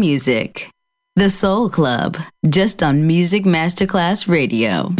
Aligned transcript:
music. 0.00 0.70
The 1.14 1.28
Soul 1.28 1.68
Club, 1.68 2.16
just 2.48 2.82
on 2.82 3.06
Music 3.06 3.44
Masterclass 3.44 4.26
Radio. 4.26 4.94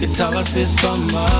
Guitar 0.00 0.34
artist 0.34 0.78
from 0.80 1.06
my 1.12 1.37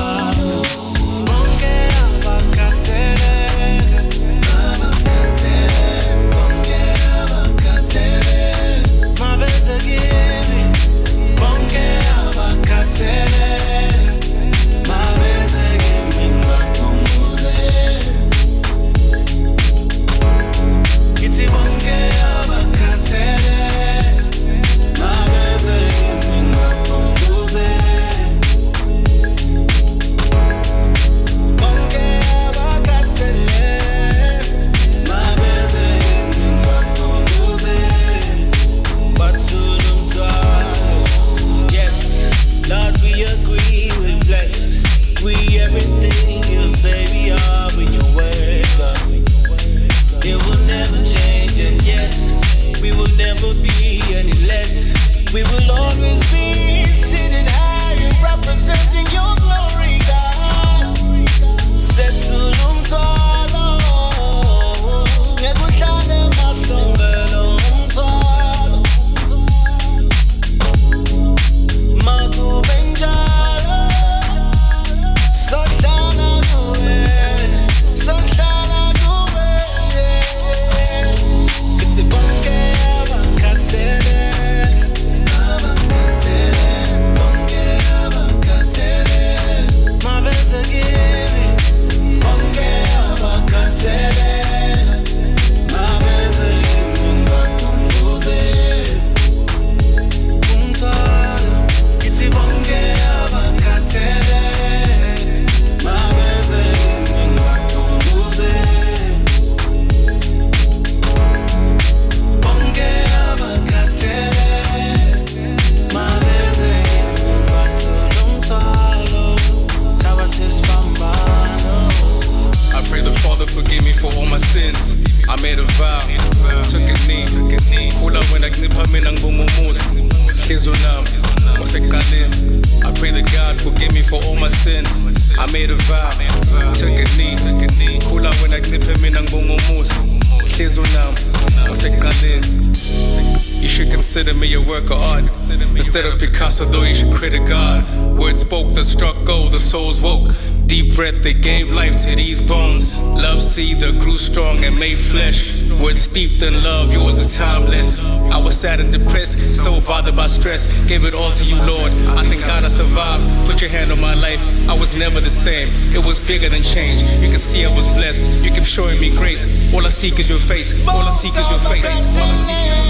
sad 158.59 158.81
and 158.81 158.91
depressed, 158.91 159.39
so 159.63 159.81
bothered 159.83 160.17
by 160.17 160.27
stress. 160.27 160.75
Gave 160.89 161.05
it 161.05 161.15
all 161.15 161.31
to 161.31 161.45
you, 161.45 161.55
Lord. 161.63 161.93
I 162.19 162.25
thank 162.27 162.43
God 162.43 162.65
I 162.65 162.69
survived. 162.69 163.23
Put 163.47 163.61
your 163.61 163.71
hand 163.71 163.93
on 163.93 164.01
my 164.01 164.15
life, 164.15 164.43
I 164.69 164.75
was 164.77 164.99
never 164.99 165.21
the 165.21 165.31
same. 165.31 165.69
It 165.95 166.05
was 166.05 166.19
bigger 166.19 166.49
than 166.49 166.63
change. 166.63 167.03
You 167.23 167.31
can 167.31 167.39
see 167.39 167.65
I 167.65 167.73
was 167.73 167.87
blessed. 167.87 168.21
You 168.43 168.51
kept 168.51 168.67
showing 168.67 168.99
me 169.01 169.11
grace. 169.11 169.47
All 169.73 169.87
I 169.87 169.91
seek 169.91 170.19
is 170.19 170.29
your 170.29 170.41
face. 170.41 170.75
All 170.89 170.99
I 170.99 171.11
seek 171.11 171.37
is 171.39 171.49
your 171.49 171.61
face. 171.71 171.87
All 171.87 172.27
I 172.27 172.35
seek 172.35 172.59
is 172.67 172.83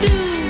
do. 0.00 0.49